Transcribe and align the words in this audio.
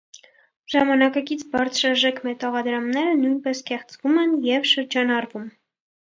Ժամանակակից 0.75 1.43
բարձրարժեք 1.51 2.17
մետաղադրամները 2.29 3.13
նույնպես 3.21 3.63
կեղծվում 3.69 4.19
են 4.25 4.35
և 4.49 4.69
շրջանառվում։ 4.73 5.47